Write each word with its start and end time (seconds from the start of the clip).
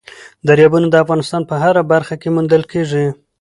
دریابونه 0.47 0.87
د 0.89 0.95
افغانستان 1.03 1.41
په 1.49 1.55
هره 1.63 1.81
برخه 1.93 2.15
کې 2.21 2.29
موندل 2.35 2.63
کېږي. 2.71 3.05